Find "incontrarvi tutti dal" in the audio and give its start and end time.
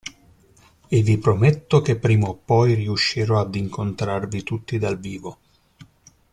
3.53-4.97